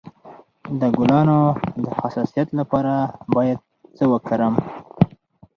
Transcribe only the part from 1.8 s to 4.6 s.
د حساسیت لپاره باید څه وکاروم؟